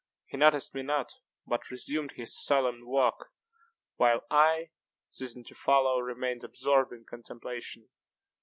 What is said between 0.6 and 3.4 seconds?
me not, but resumed his solemn walk,